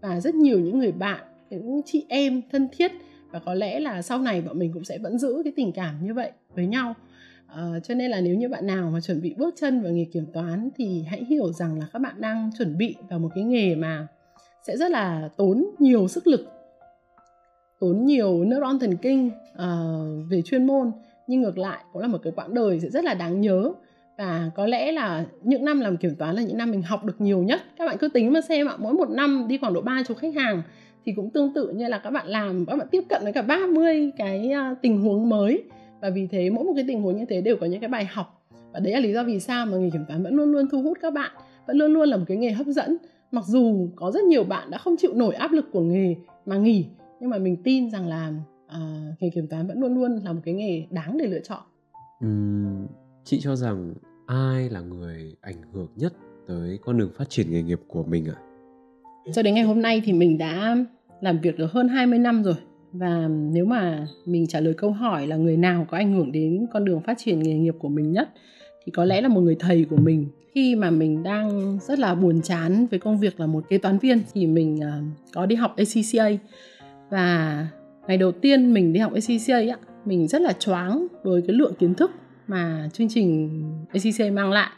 và 0.00 0.20
rất 0.20 0.34
nhiều 0.34 0.60
những 0.60 0.78
người 0.78 0.92
bạn, 0.92 1.20
những 1.50 1.80
chị 1.84 2.04
em 2.08 2.42
thân 2.52 2.68
thiết. 2.72 2.92
Và 3.30 3.38
có 3.38 3.54
lẽ 3.54 3.80
là 3.80 4.02
sau 4.02 4.18
này 4.18 4.40
bọn 4.40 4.58
mình 4.58 4.72
cũng 4.72 4.84
sẽ 4.84 4.98
vẫn 4.98 5.18
giữ 5.18 5.40
cái 5.44 5.52
tình 5.56 5.72
cảm 5.72 5.94
như 6.06 6.14
vậy 6.14 6.30
với 6.54 6.66
nhau. 6.66 6.94
Uh, 7.52 7.84
cho 7.84 7.94
nên 7.94 8.10
là 8.10 8.20
nếu 8.20 8.34
như 8.34 8.48
bạn 8.48 8.66
nào 8.66 8.90
mà 8.90 9.00
chuẩn 9.00 9.20
bị 9.20 9.34
bước 9.34 9.54
chân 9.60 9.82
vào 9.82 9.92
nghề 9.92 10.04
kiểm 10.04 10.26
toán 10.32 10.68
thì 10.76 11.04
hãy 11.08 11.24
hiểu 11.24 11.52
rằng 11.52 11.78
là 11.78 11.86
các 11.92 11.98
bạn 11.98 12.20
đang 12.20 12.50
chuẩn 12.58 12.78
bị 12.78 12.96
vào 13.08 13.18
một 13.18 13.28
cái 13.34 13.44
nghề 13.44 13.74
mà 13.74 14.06
sẽ 14.66 14.76
rất 14.76 14.90
là 14.90 15.28
tốn 15.36 15.66
nhiều 15.78 16.08
sức 16.08 16.26
lực 16.26 16.60
tốn 17.80 18.04
nhiều 18.04 18.44
neuron 18.44 18.78
thần 18.78 18.96
kinh 18.96 19.30
uh, 19.52 20.30
về 20.30 20.42
chuyên 20.42 20.66
môn. 20.66 20.92
Nhưng 21.26 21.40
ngược 21.40 21.58
lại 21.58 21.78
cũng 21.92 22.02
là 22.02 22.08
một 22.08 22.18
cái 22.22 22.32
quãng 22.36 22.54
đời 22.54 22.80
sẽ 22.80 22.88
rất 22.88 23.04
là 23.04 23.14
đáng 23.14 23.40
nhớ. 23.40 23.72
Và 24.18 24.50
có 24.54 24.66
lẽ 24.66 24.92
là 24.92 25.24
những 25.42 25.64
năm 25.64 25.80
làm 25.80 25.96
kiểm 25.96 26.14
toán 26.14 26.34
là 26.34 26.42
những 26.42 26.56
năm 26.56 26.70
mình 26.70 26.82
học 26.82 27.04
được 27.04 27.20
nhiều 27.20 27.42
nhất. 27.42 27.60
Các 27.78 27.86
bạn 27.86 27.96
cứ 27.98 28.08
tính 28.08 28.32
mà 28.32 28.40
xem 28.40 28.66
ạ 28.68 28.74
mỗi 28.78 28.92
một 28.92 29.10
năm 29.10 29.46
đi 29.48 29.58
khoảng 29.58 29.74
độ 29.74 29.80
ba 29.80 30.02
chục 30.08 30.18
khách 30.18 30.34
hàng 30.34 30.62
thì 31.04 31.12
cũng 31.16 31.30
tương 31.30 31.54
tự 31.54 31.68
như 31.68 31.88
là 31.88 31.98
các 31.98 32.10
bạn 32.10 32.26
làm 32.26 32.66
các 32.66 32.76
bạn 32.76 32.88
tiếp 32.90 33.02
cận 33.08 33.22
với 33.22 33.32
cả 33.32 33.42
30 33.42 34.10
cái 34.16 34.52
uh, 34.72 34.78
tình 34.82 35.02
huống 35.02 35.28
mới 35.28 35.62
và 36.00 36.10
vì 36.10 36.26
thế 36.26 36.50
mỗi 36.50 36.64
một 36.64 36.72
cái 36.76 36.84
tình 36.88 37.02
huống 37.02 37.16
như 37.16 37.24
thế 37.28 37.40
đều 37.40 37.56
có 37.56 37.66
những 37.66 37.80
cái 37.80 37.88
bài 37.88 38.04
học 38.04 38.42
và 38.72 38.80
đấy 38.80 38.92
là 38.92 39.00
lý 39.00 39.12
do 39.12 39.24
vì 39.24 39.40
sao 39.40 39.66
mà 39.66 39.78
nghề 39.78 39.90
kiểm 39.90 40.04
toán 40.08 40.22
vẫn 40.22 40.34
luôn 40.34 40.52
luôn 40.52 40.68
thu 40.72 40.82
hút 40.82 40.98
các 41.02 41.12
bạn 41.12 41.30
vẫn 41.66 41.76
luôn 41.76 41.92
luôn 41.92 42.08
là 42.08 42.16
một 42.16 42.24
cái 42.28 42.36
nghề 42.36 42.50
hấp 42.50 42.66
dẫn 42.66 42.96
mặc 43.30 43.44
dù 43.46 43.88
có 43.96 44.10
rất 44.10 44.24
nhiều 44.24 44.44
bạn 44.44 44.70
đã 44.70 44.78
không 44.78 44.96
chịu 44.98 45.14
nổi 45.14 45.34
áp 45.34 45.52
lực 45.52 45.66
của 45.72 45.80
nghề 45.80 46.16
mà 46.46 46.56
nghỉ 46.56 46.86
nhưng 47.20 47.30
mà 47.30 47.38
mình 47.38 47.56
tin 47.64 47.90
rằng 47.90 48.08
là 48.08 48.32
uh, 48.66 49.20
nghề 49.20 49.30
kiểm 49.30 49.46
toán 49.46 49.66
vẫn 49.66 49.80
luôn 49.80 49.94
luôn 49.94 50.20
là 50.24 50.32
một 50.32 50.40
cái 50.44 50.54
nghề 50.54 50.86
đáng 50.90 51.18
để 51.18 51.26
lựa 51.26 51.40
chọn 51.40 51.60
uhm, 52.24 52.86
chị 53.24 53.40
cho 53.40 53.56
rằng 53.56 53.94
ai 54.26 54.70
là 54.70 54.80
người 54.80 55.36
ảnh 55.40 55.62
hưởng 55.72 55.88
nhất 55.96 56.12
tới 56.48 56.78
con 56.82 56.98
đường 56.98 57.10
phát 57.16 57.30
triển 57.30 57.50
nghề 57.50 57.62
nghiệp 57.62 57.80
của 57.88 58.04
mình 58.04 58.26
ạ? 58.26 58.34
À? 58.36 58.42
Cho 59.34 59.42
đến 59.42 59.54
ngày 59.54 59.64
hôm 59.64 59.82
nay 59.82 60.02
thì 60.04 60.12
mình 60.12 60.38
đã 60.38 60.76
làm 61.20 61.38
việc 61.40 61.58
được 61.58 61.72
hơn 61.72 61.88
20 61.88 62.18
năm 62.18 62.42
rồi 62.42 62.54
và 62.92 63.28
nếu 63.28 63.64
mà 63.64 64.06
mình 64.26 64.46
trả 64.46 64.60
lời 64.60 64.74
câu 64.74 64.90
hỏi 64.90 65.26
là 65.26 65.36
người 65.36 65.56
nào 65.56 65.86
có 65.90 65.96
ảnh 65.96 66.12
hưởng 66.12 66.32
đến 66.32 66.66
con 66.72 66.84
đường 66.84 67.00
phát 67.00 67.18
triển 67.18 67.42
nghề 67.42 67.54
nghiệp 67.54 67.74
của 67.78 67.88
mình 67.88 68.12
nhất 68.12 68.28
thì 68.84 68.92
có 68.92 69.04
lẽ 69.04 69.20
là 69.20 69.28
một 69.28 69.40
người 69.40 69.56
thầy 69.58 69.84
của 69.84 69.96
mình. 69.96 70.26
Khi 70.54 70.74
mà 70.74 70.90
mình 70.90 71.22
đang 71.22 71.78
rất 71.82 71.98
là 71.98 72.14
buồn 72.14 72.42
chán 72.42 72.86
với 72.90 72.98
công 72.98 73.20
việc 73.20 73.40
là 73.40 73.46
một 73.46 73.64
kế 73.68 73.78
toán 73.78 73.98
viên 73.98 74.20
thì 74.32 74.46
mình 74.46 74.80
à, 74.82 75.02
có 75.32 75.46
đi 75.46 75.56
học 75.56 75.76
ACCA 75.76 76.44
và 77.10 77.66
ngày 78.06 78.16
đầu 78.16 78.32
tiên 78.32 78.74
mình 78.74 78.92
đi 78.92 79.00
học 79.00 79.12
ACCA 79.12 79.72
á 79.72 79.78
mình 80.04 80.28
rất 80.28 80.42
là 80.42 80.52
choáng 80.52 81.06
với 81.22 81.42
cái 81.46 81.56
lượng 81.56 81.74
kiến 81.78 81.94
thức 81.94 82.10
mà 82.46 82.88
chương 82.92 83.08
trình 83.08 83.62
ACCA 83.92 84.30
mang 84.32 84.50
lại. 84.50 84.70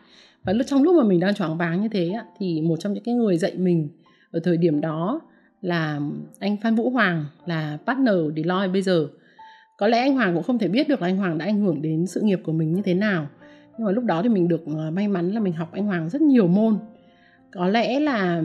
Và 0.44 0.52
lúc 0.52 0.66
trong 0.66 0.82
lúc 0.82 0.96
mà 0.96 1.04
mình 1.04 1.20
đang 1.20 1.34
choáng 1.34 1.58
váng 1.58 1.82
như 1.82 1.88
thế 1.88 2.08
á, 2.08 2.24
thì 2.38 2.60
một 2.60 2.76
trong 2.80 2.92
những 2.92 3.04
cái 3.04 3.14
người 3.14 3.38
dạy 3.38 3.52
mình 3.56 3.88
ở 4.30 4.40
thời 4.44 4.56
điểm 4.56 4.80
đó 4.80 5.20
là 5.62 6.00
anh 6.40 6.56
Phan 6.62 6.74
Vũ 6.74 6.90
Hoàng, 6.90 7.24
là 7.46 7.78
partner 7.86 8.14
Deloitte 8.36 8.72
bây 8.72 8.82
giờ. 8.82 9.08
Có 9.78 9.88
lẽ 9.88 9.98
anh 9.98 10.14
Hoàng 10.14 10.34
cũng 10.34 10.42
không 10.42 10.58
thể 10.58 10.68
biết 10.68 10.88
được 10.88 11.02
là 11.02 11.08
anh 11.08 11.16
Hoàng 11.16 11.38
đã 11.38 11.44
ảnh 11.44 11.60
hưởng 11.60 11.82
đến 11.82 12.06
sự 12.06 12.20
nghiệp 12.20 12.40
của 12.44 12.52
mình 12.52 12.74
như 12.74 12.82
thế 12.82 12.94
nào. 12.94 13.26
Nhưng 13.78 13.86
mà 13.86 13.92
lúc 13.92 14.04
đó 14.04 14.22
thì 14.22 14.28
mình 14.28 14.48
được 14.48 14.64
ờ, 14.76 14.90
may 14.90 15.08
mắn 15.08 15.30
là 15.30 15.40
mình 15.40 15.52
học 15.52 15.72
anh 15.72 15.86
Hoàng 15.86 16.08
rất 16.08 16.22
nhiều 16.22 16.46
môn. 16.46 16.78
Có 17.52 17.68
lẽ 17.68 18.00
là 18.00 18.42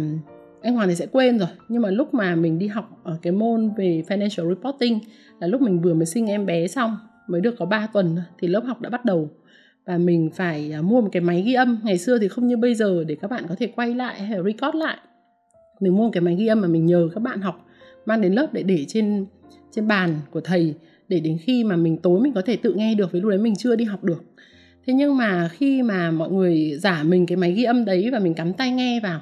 anh 0.62 0.76
Hoàng 0.76 0.88
thì 0.88 0.96
sẽ 0.96 1.06
quên 1.12 1.40
rồi, 1.40 1.50
nhưng 1.70 1.82
mà 1.82 1.90
lúc 1.90 2.14
mà 2.14 2.36
mình 2.36 2.60
đi 2.60 2.68
học 2.68 3.00
ở 3.04 3.18
cái 3.22 3.34
môn 3.34 3.72
về 3.78 4.04
financial 4.08 4.50
reporting 4.50 5.00
là 5.40 5.48
lúc 5.48 5.62
mình 5.62 5.82
vừa 5.82 5.94
mới 5.94 6.06
sinh 6.06 6.28
em 6.28 6.46
bé 6.46 6.68
xong, 6.68 6.98
mới 7.28 7.42
được 7.42 7.56
có 7.60 7.66
3 7.66 7.88
tuần 7.94 8.18
thì 8.40 8.48
lớp 8.48 8.64
học 8.66 8.82
đã 8.82 8.90
bắt 8.90 9.06
đầu. 9.06 9.30
Và 9.86 9.98
mình 9.98 10.30
phải 10.36 10.72
à, 10.74 10.82
mua 10.82 11.02
một 11.02 11.10
cái 11.12 11.22
máy 11.22 11.42
ghi 11.42 11.54
âm. 11.54 11.80
Ngày 11.84 11.98
xưa 11.98 12.20
thì 12.20 12.28
không 12.28 12.48
như 12.48 12.58
bây 12.58 12.76
giờ 12.76 13.04
để 13.08 13.16
các 13.16 13.32
bạn 13.32 13.44
có 13.50 13.56
thể 13.60 13.68
quay 13.68 13.96
lại 13.96 14.20
hay 14.20 14.40
record 14.46 14.76
lại 14.76 14.98
mình 15.80 15.96
mua 15.96 16.04
một 16.04 16.10
cái 16.14 16.22
máy 16.22 16.36
ghi 16.36 16.48
âm 16.48 16.62
mà 16.62 16.68
mình 16.68 16.86
nhờ 16.86 17.10
các 17.14 17.20
bạn 17.20 17.42
học, 17.42 17.66
mang 18.06 18.22
đến 18.22 18.34
lớp 18.34 18.54
để 18.54 18.64
để 18.64 18.86
trên 18.88 19.26
trên 19.72 19.88
bàn 19.88 20.16
của 20.32 20.42
thầy, 20.42 20.74
để 21.08 21.20
đến 21.20 21.38
khi 21.42 21.64
mà 21.64 21.76
mình 21.76 21.98
tối 21.98 22.22
mình 22.22 22.34
có 22.34 22.42
thể 22.42 22.56
tự 22.56 22.74
nghe 22.74 22.96
được 22.96 23.12
với 23.12 23.22
lúc 23.22 23.30
đấy 23.30 23.40
mình 23.40 23.56
chưa 23.56 23.76
đi 23.76 23.86
học 23.86 24.04
được. 24.04 24.24
Thế 24.86 24.94
nhưng 24.94 25.18
mà 25.18 25.50
khi 25.54 25.82
mà 25.82 26.12
mọi 26.12 26.32
người 26.32 26.78
giả 26.80 27.04
mình 27.04 27.26
cái 27.26 27.36
máy 27.36 27.52
ghi 27.52 27.64
âm 27.64 27.86
đấy 27.86 28.10
và 28.12 28.20
mình 28.20 28.34
cắm 28.34 28.54
tay 28.54 28.72
nghe 28.72 29.00
vào, 29.00 29.22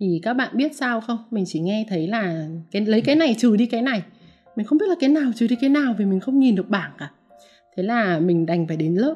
thì 0.00 0.20
các 0.22 0.34
bạn 0.34 0.56
biết 0.56 0.76
sao 0.76 1.00
không? 1.00 1.18
Mình 1.30 1.44
chỉ 1.46 1.60
nghe 1.60 1.86
thấy 1.88 2.06
là 2.06 2.48
cái, 2.70 2.86
lấy 2.86 3.00
cái 3.00 3.16
này 3.16 3.34
trừ 3.38 3.56
đi 3.56 3.66
cái 3.66 3.82
này. 3.82 4.02
Mình 4.56 4.66
không 4.66 4.78
biết 4.78 4.86
là 4.88 4.94
cái 5.00 5.10
nào 5.10 5.30
trừ 5.36 5.46
đi 5.46 5.56
cái 5.56 5.70
nào 5.70 5.94
vì 5.98 6.04
mình 6.04 6.20
không 6.20 6.38
nhìn 6.38 6.54
được 6.54 6.68
bảng 6.68 6.90
cả. 6.98 7.10
Thế 7.76 7.82
là 7.82 8.18
mình 8.18 8.46
đành 8.46 8.66
phải 8.66 8.76
đến 8.76 8.94
lớp 8.94 9.14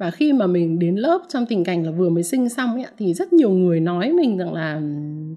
và 0.00 0.10
khi 0.10 0.32
mà 0.32 0.46
mình 0.46 0.78
đến 0.78 0.96
lớp 0.96 1.22
trong 1.28 1.46
tình 1.46 1.64
cảnh 1.64 1.84
là 1.84 1.90
vừa 1.90 2.08
mới 2.08 2.22
sinh 2.22 2.48
xong 2.48 2.74
ấy, 2.74 2.86
thì 2.98 3.14
rất 3.14 3.32
nhiều 3.32 3.50
người 3.50 3.80
nói 3.80 4.12
mình 4.12 4.38
rằng 4.38 4.52
là 4.54 4.74
ừ, 4.74 4.82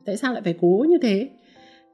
tại 0.06 0.18
sao 0.18 0.34
lại 0.34 0.42
phải 0.42 0.56
cố 0.62 0.86
như 0.90 0.98
thế? 1.02 1.30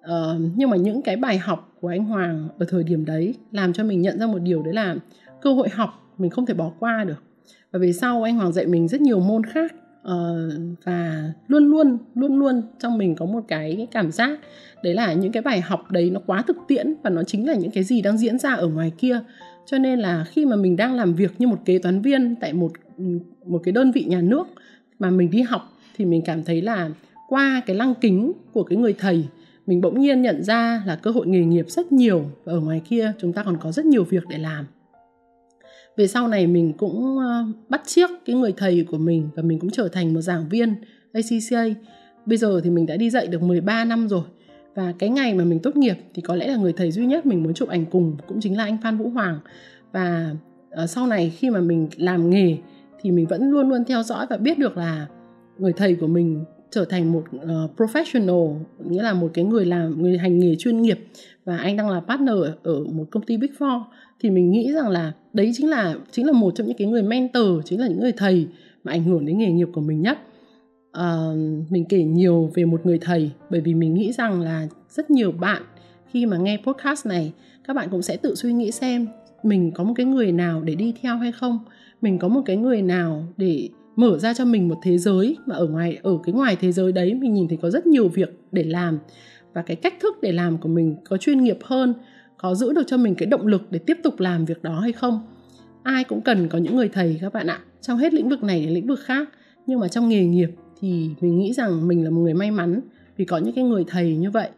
Ờ, 0.01 0.39
nhưng 0.55 0.69
mà 0.69 0.77
những 0.77 1.01
cái 1.01 1.15
bài 1.15 1.37
học 1.37 1.73
của 1.81 1.87
anh 1.87 2.05
Hoàng 2.05 2.47
ở 2.59 2.65
thời 2.69 2.83
điểm 2.83 3.05
đấy 3.05 3.33
làm 3.51 3.73
cho 3.73 3.83
mình 3.83 4.01
nhận 4.01 4.19
ra 4.19 4.27
một 4.27 4.39
điều 4.39 4.63
đấy 4.63 4.73
là 4.73 4.95
cơ 5.41 5.53
hội 5.53 5.69
học 5.69 6.13
mình 6.17 6.29
không 6.29 6.45
thể 6.45 6.53
bỏ 6.53 6.71
qua 6.79 7.03
được. 7.03 7.23
Và 7.71 7.79
về 7.79 7.93
sau 7.93 8.23
anh 8.23 8.35
Hoàng 8.35 8.53
dạy 8.53 8.65
mình 8.65 8.87
rất 8.87 9.01
nhiều 9.01 9.19
môn 9.19 9.43
khác 9.43 9.73
uh, 10.01 10.77
và 10.85 11.31
luôn 11.47 11.71
luôn 11.71 11.97
luôn 12.15 12.39
luôn 12.39 12.61
trong 12.79 12.97
mình 12.97 13.15
có 13.15 13.25
một 13.25 13.41
cái 13.47 13.87
cảm 13.91 14.11
giác 14.11 14.39
đấy 14.83 14.93
là 14.93 15.13
những 15.13 15.31
cái 15.31 15.43
bài 15.43 15.61
học 15.61 15.91
đấy 15.91 16.09
nó 16.09 16.19
quá 16.25 16.43
thực 16.47 16.57
tiễn 16.67 16.95
và 17.03 17.09
nó 17.09 17.23
chính 17.23 17.47
là 17.47 17.53
những 17.53 17.71
cái 17.71 17.83
gì 17.83 18.01
đang 18.01 18.17
diễn 18.17 18.39
ra 18.39 18.53
ở 18.53 18.67
ngoài 18.67 18.91
kia 18.97 19.19
cho 19.71 19.77
nên 19.77 19.99
là 19.99 20.23
khi 20.23 20.45
mà 20.45 20.55
mình 20.55 20.75
đang 20.75 20.95
làm 20.95 21.13
việc 21.13 21.31
như 21.39 21.47
một 21.47 21.57
kế 21.65 21.79
toán 21.79 22.01
viên 22.01 22.35
tại 22.35 22.53
một 22.53 22.71
một 23.45 23.61
cái 23.63 23.71
đơn 23.71 23.91
vị 23.91 24.03
nhà 24.03 24.21
nước 24.21 24.47
mà 24.99 25.09
mình 25.09 25.31
đi 25.31 25.41
học 25.41 25.73
thì 25.97 26.05
mình 26.05 26.21
cảm 26.25 26.43
thấy 26.43 26.61
là 26.61 26.89
qua 27.27 27.61
cái 27.65 27.75
lăng 27.75 27.93
kính 28.01 28.31
của 28.53 28.63
cái 28.63 28.77
người 28.77 28.95
thầy, 28.99 29.25
mình 29.67 29.81
bỗng 29.81 29.99
nhiên 29.99 30.21
nhận 30.21 30.43
ra 30.43 30.83
là 30.85 30.95
cơ 30.95 31.11
hội 31.11 31.27
nghề 31.27 31.45
nghiệp 31.45 31.65
rất 31.69 31.91
nhiều 31.91 32.25
và 32.43 32.53
ở 32.53 32.59
ngoài 32.59 32.81
kia 32.89 33.13
chúng 33.19 33.33
ta 33.33 33.43
còn 33.43 33.57
có 33.57 33.71
rất 33.71 33.85
nhiều 33.85 34.03
việc 34.03 34.23
để 34.29 34.37
làm. 34.37 34.65
Về 35.97 36.07
sau 36.07 36.27
này 36.27 36.47
mình 36.47 36.73
cũng 36.77 37.17
ờ, 37.17 37.45
bắt 37.69 37.81
chiếc 37.85 38.09
cái 38.25 38.35
người 38.35 38.53
thầy 38.57 38.85
của 38.91 38.97
mình 38.97 39.29
và 39.35 39.43
mình 39.43 39.59
cũng 39.59 39.69
trở 39.69 39.87
thành 39.87 40.13
một 40.13 40.21
giảng 40.21 40.49
viên 40.49 40.75
ACCA 41.13 41.79
bây 42.25 42.37
giờ 42.37 42.61
thì 42.63 42.69
mình 42.69 42.85
đã 42.85 42.97
đi 42.97 43.09
dạy 43.09 43.27
được 43.27 43.41
13 43.41 43.85
năm 43.85 44.07
rồi 44.07 44.23
và 44.79 44.93
cái 44.99 45.09
ngày 45.09 45.33
mà 45.33 45.43
mình 45.43 45.59
tốt 45.59 45.75
nghiệp 45.75 45.95
thì 46.13 46.21
có 46.21 46.35
lẽ 46.35 46.47
là 46.47 46.55
người 46.55 46.73
thầy 46.73 46.91
duy 46.91 47.05
nhất 47.05 47.25
mình 47.25 47.43
muốn 47.43 47.53
chụp 47.53 47.69
ảnh 47.69 47.85
cùng 47.85 48.17
cũng 48.27 48.39
chính 48.41 48.57
là 48.57 48.63
anh 48.63 48.77
Phan 48.83 48.97
Vũ 48.97 49.09
Hoàng. 49.09 49.39
Và 49.91 50.35
uh, 50.83 50.89
sau 50.89 51.07
này 51.07 51.29
khi 51.29 51.49
mà 51.49 51.59
mình 51.59 51.87
làm 51.97 52.29
nghề 52.29 52.57
thì 53.01 53.11
mình 53.11 53.25
vẫn 53.27 53.51
luôn 53.51 53.69
luôn 53.69 53.85
theo 53.85 54.03
dõi 54.03 54.25
và 54.29 54.37
biết 54.37 54.57
được 54.57 54.77
là 54.77 55.07
người 55.57 55.73
thầy 55.73 55.95
của 55.95 56.07
mình 56.07 56.43
trở 56.71 56.85
thành 56.85 57.11
một 57.11 57.23
uh, 57.35 57.71
professional 57.77 58.55
nghĩa 58.89 59.03
là 59.03 59.13
một 59.13 59.31
cái 59.33 59.45
người 59.45 59.65
làm 59.65 60.01
người 60.01 60.17
hành 60.17 60.39
nghề 60.39 60.55
chuyên 60.55 60.81
nghiệp 60.81 60.99
và 61.45 61.57
anh 61.57 61.77
đang 61.77 61.89
là 61.89 61.99
partner 61.99 62.35
ở, 62.35 62.57
ở 62.63 62.83
một 62.83 63.05
công 63.11 63.23
ty 63.23 63.37
big 63.37 63.51
four. 63.59 63.81
Thì 64.19 64.29
mình 64.29 64.51
nghĩ 64.51 64.71
rằng 64.73 64.89
là 64.89 65.13
đấy 65.33 65.51
chính 65.53 65.69
là 65.69 65.95
chính 66.11 66.25
là 66.25 66.31
một 66.31 66.51
trong 66.55 66.67
những 66.67 66.77
cái 66.77 66.87
người 66.87 67.03
mentor 67.03 67.65
chính 67.65 67.79
là 67.79 67.87
những 67.87 67.99
người 67.99 68.13
thầy 68.17 68.47
mà 68.83 68.91
ảnh 68.91 69.03
hưởng 69.03 69.25
đến 69.25 69.37
nghề 69.37 69.51
nghiệp 69.51 69.67
của 69.73 69.81
mình 69.81 70.01
nhất 70.01 70.19
uh, 70.97 71.37
mình 71.69 71.85
kể 71.89 72.03
nhiều 72.03 72.51
về 72.53 72.65
một 72.65 72.85
người 72.85 72.99
thầy 73.01 73.31
bởi 73.49 73.61
vì 73.61 73.73
mình 73.73 73.93
nghĩ 73.93 74.11
rằng 74.11 74.41
là 74.41 74.67
rất 74.89 75.11
nhiều 75.11 75.31
bạn 75.31 75.61
khi 76.11 76.25
mà 76.25 76.37
nghe 76.37 76.57
podcast 76.65 77.05
này 77.05 77.33
các 77.63 77.73
bạn 77.73 77.87
cũng 77.91 78.01
sẽ 78.01 78.17
tự 78.17 78.35
suy 78.35 78.53
nghĩ 78.53 78.71
xem 78.71 79.07
mình 79.43 79.71
có 79.71 79.83
một 79.83 79.93
cái 79.95 80.05
người 80.05 80.31
nào 80.31 80.61
để 80.61 80.75
đi 80.75 80.93
theo 81.01 81.17
hay 81.17 81.31
không. 81.31 81.59
Mình 82.01 82.19
có 82.19 82.27
một 82.27 82.41
cái 82.45 82.57
người 82.57 82.81
nào 82.81 83.25
để 83.37 83.69
mở 83.95 84.17
ra 84.17 84.33
cho 84.33 84.45
mình 84.45 84.67
một 84.67 84.77
thế 84.83 84.97
giới 84.97 85.37
mà 85.45 85.55
ở 85.55 85.67
ngoài 85.67 85.99
ở 86.03 86.17
cái 86.23 86.33
ngoài 86.33 86.57
thế 86.61 86.71
giới 86.71 86.91
đấy 86.91 87.13
mình 87.13 87.33
nhìn 87.33 87.47
thấy 87.47 87.57
có 87.61 87.69
rất 87.69 87.87
nhiều 87.87 88.07
việc 88.07 88.39
để 88.51 88.63
làm. 88.63 88.99
Và 89.53 89.61
cái 89.61 89.75
cách 89.75 89.93
thức 90.01 90.17
để 90.21 90.31
làm 90.31 90.57
của 90.57 90.69
mình 90.69 90.95
có 91.09 91.17
chuyên 91.17 91.43
nghiệp 91.43 91.57
hơn 91.63 91.93
có 92.37 92.55
giữ 92.55 92.73
được 92.73 92.83
cho 92.87 92.97
mình 92.97 93.15
cái 93.15 93.25
động 93.25 93.47
lực 93.47 93.71
để 93.71 93.79
tiếp 93.79 93.97
tục 94.03 94.19
làm 94.19 94.45
việc 94.45 94.63
đó 94.63 94.79
hay 94.79 94.91
không? 94.91 95.21
Ai 95.83 96.03
cũng 96.03 96.21
cần 96.21 96.47
có 96.47 96.57
những 96.57 96.75
người 96.75 96.89
thầy 96.89 97.17
các 97.21 97.33
bạn 97.33 97.47
ạ 97.47 97.59
trong 97.81 97.97
hết 97.97 98.13
lĩnh 98.13 98.29
vực 98.29 98.43
này 98.43 98.65
đến 98.65 98.73
lĩnh 98.73 98.87
vực 98.87 98.99
khác 98.99 99.29
nhưng 99.67 99.79
mà 99.79 99.87
trong 99.87 100.09
nghề 100.09 100.25
nghiệp 100.25 100.49
thì 100.81 101.09
mình 101.21 101.39
nghĩ 101.39 101.53
rằng 101.53 101.87
mình 101.87 102.03
là 102.03 102.09
một 102.09 102.21
người 102.21 102.33
may 102.33 102.51
mắn 102.51 102.81
vì 103.17 103.25
có 103.25 103.37
những 103.37 103.55
cái 103.55 103.63
người 103.63 103.83
thầy 103.87 104.15
như 104.15 104.31
vậy. 104.31 104.49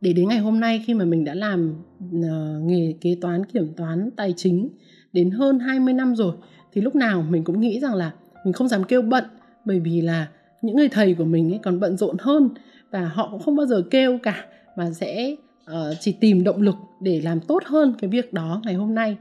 Để 0.00 0.12
đến 0.12 0.28
ngày 0.28 0.38
hôm 0.38 0.60
nay 0.60 0.82
khi 0.86 0.94
mà 0.94 1.04
mình 1.04 1.24
đã 1.24 1.34
làm 1.34 1.74
uh, 2.18 2.64
nghề 2.64 2.94
kế 3.00 3.16
toán 3.20 3.44
kiểm 3.44 3.72
toán 3.76 4.10
tài 4.16 4.34
chính 4.36 4.68
đến 5.12 5.30
hơn 5.30 5.58
20 5.58 5.94
năm 5.94 6.16
rồi 6.16 6.34
thì 6.72 6.80
lúc 6.80 6.94
nào 6.94 7.24
mình 7.30 7.44
cũng 7.44 7.60
nghĩ 7.60 7.80
rằng 7.80 7.94
là 7.94 8.12
mình 8.44 8.52
không 8.52 8.68
dám 8.68 8.84
kêu 8.84 9.02
bận 9.02 9.24
bởi 9.64 9.80
vì 9.80 10.00
là 10.00 10.28
những 10.62 10.76
người 10.76 10.88
thầy 10.88 11.14
của 11.14 11.24
mình 11.24 11.52
ấy 11.52 11.60
còn 11.62 11.80
bận 11.80 11.96
rộn 11.96 12.16
hơn 12.18 12.48
và 12.90 13.08
họ 13.14 13.28
cũng 13.30 13.40
không 13.40 13.56
bao 13.56 13.66
giờ 13.66 13.82
kêu 13.90 14.18
cả 14.22 14.44
mà 14.76 14.90
sẽ 14.90 15.36
uh, 15.70 15.96
chỉ 16.00 16.12
tìm 16.12 16.44
động 16.44 16.62
lực 16.62 16.76
để 17.00 17.20
làm 17.24 17.40
tốt 17.40 17.62
hơn 17.66 17.94
cái 17.98 18.10
việc 18.10 18.32
đó 18.32 18.60
ngày 18.64 18.74
hôm 18.74 18.94
nay 18.94 19.16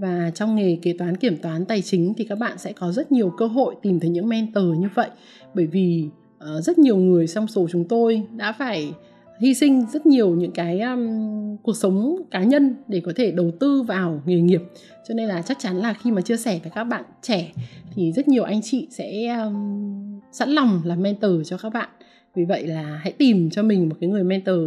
và 0.00 0.30
trong 0.34 0.56
nghề 0.56 0.78
kế 0.82 0.92
toán 0.92 1.16
kiểm 1.16 1.36
toán 1.36 1.64
tài 1.64 1.82
chính 1.82 2.14
thì 2.16 2.24
các 2.24 2.38
bạn 2.38 2.58
sẽ 2.58 2.72
có 2.72 2.92
rất 2.92 3.12
nhiều 3.12 3.32
cơ 3.38 3.46
hội 3.46 3.74
tìm 3.82 4.00
thấy 4.00 4.10
những 4.10 4.28
mentor 4.28 4.78
như 4.78 4.88
vậy. 4.94 5.08
Bởi 5.54 5.66
vì 5.66 6.08
uh, 6.36 6.64
rất 6.64 6.78
nhiều 6.78 6.96
người 6.96 7.26
trong 7.26 7.46
số 7.46 7.66
chúng 7.70 7.84
tôi 7.88 8.22
đã 8.36 8.52
phải 8.52 8.92
hy 9.40 9.54
sinh 9.54 9.86
rất 9.92 10.06
nhiều 10.06 10.34
những 10.34 10.52
cái 10.52 10.80
um, 10.80 11.56
cuộc 11.62 11.76
sống 11.76 12.16
cá 12.30 12.44
nhân 12.44 12.74
để 12.88 13.00
có 13.04 13.12
thể 13.16 13.30
đầu 13.30 13.50
tư 13.60 13.82
vào 13.82 14.22
nghề 14.26 14.40
nghiệp. 14.40 14.62
Cho 15.08 15.14
nên 15.14 15.28
là 15.28 15.42
chắc 15.42 15.58
chắn 15.60 15.76
là 15.76 15.92
khi 15.92 16.10
mà 16.10 16.20
chia 16.20 16.36
sẻ 16.36 16.60
với 16.62 16.72
các 16.74 16.84
bạn 16.84 17.04
trẻ 17.22 17.52
thì 17.94 18.12
rất 18.12 18.28
nhiều 18.28 18.44
anh 18.44 18.60
chị 18.62 18.88
sẽ 18.90 19.26
um, 19.26 20.20
sẵn 20.32 20.50
lòng 20.50 20.82
làm 20.84 21.02
mentor 21.02 21.32
cho 21.44 21.56
các 21.56 21.72
bạn. 21.72 21.88
Vì 22.34 22.44
vậy 22.44 22.66
là 22.66 23.00
hãy 23.02 23.12
tìm 23.12 23.50
cho 23.50 23.62
mình 23.62 23.88
một 23.88 23.96
cái 24.00 24.10
người 24.10 24.24
mentor 24.24 24.58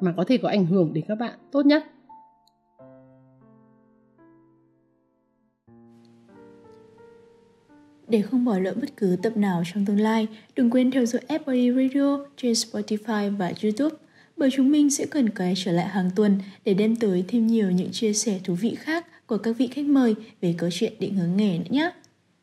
mà 0.00 0.12
có 0.16 0.24
thể 0.24 0.36
có 0.36 0.48
ảnh 0.48 0.66
hưởng 0.66 0.92
đến 0.92 1.04
các 1.08 1.14
bạn 1.14 1.34
tốt 1.52 1.66
nhất. 1.66 1.84
Để 8.10 8.22
không 8.22 8.44
bỏ 8.44 8.58
lỡ 8.58 8.74
bất 8.80 8.96
cứ 8.96 9.16
tập 9.22 9.36
nào 9.36 9.62
trong 9.74 9.86
tương 9.86 10.00
lai, 10.00 10.26
đừng 10.56 10.70
quên 10.70 10.90
theo 10.90 11.06
dõi 11.06 11.22
FOE 11.28 11.74
Radio 11.74 12.24
trên 12.36 12.52
Spotify 12.52 13.36
và 13.36 13.52
YouTube 13.62 13.96
bởi 14.36 14.50
chúng 14.52 14.70
mình 14.70 14.90
sẽ 14.90 15.06
cần 15.06 15.28
quay 15.28 15.54
trở 15.56 15.72
lại 15.72 15.88
hàng 15.88 16.10
tuần 16.16 16.38
để 16.64 16.74
đem 16.74 16.96
tới 16.96 17.24
thêm 17.28 17.46
nhiều 17.46 17.70
những 17.70 17.92
chia 17.92 18.12
sẻ 18.12 18.40
thú 18.44 18.54
vị 18.54 18.74
khác 18.74 19.26
của 19.26 19.38
các 19.38 19.52
vị 19.58 19.66
khách 19.66 19.84
mời 19.84 20.14
về 20.40 20.54
câu 20.58 20.70
chuyện 20.72 20.92
định 20.98 21.14
hướng 21.14 21.36
nghề 21.36 21.58
nữa 21.58 21.64
nhé. 21.68 21.90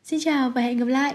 Xin 0.04 0.20
chào 0.20 0.50
và 0.50 0.60
hẹn 0.60 0.78
gặp 0.78 0.86
lại! 0.88 1.14